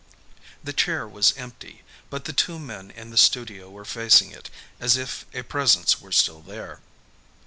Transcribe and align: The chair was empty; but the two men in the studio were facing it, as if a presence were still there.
The 0.63 0.73
chair 0.73 1.07
was 1.07 1.31
empty; 1.37 1.83
but 2.09 2.25
the 2.25 2.33
two 2.33 2.57
men 2.57 2.89
in 2.89 3.11
the 3.11 3.19
studio 3.19 3.69
were 3.69 3.85
facing 3.85 4.31
it, 4.31 4.49
as 4.79 4.97
if 4.97 5.27
a 5.31 5.43
presence 5.43 6.01
were 6.01 6.11
still 6.11 6.41
there. 6.41 6.79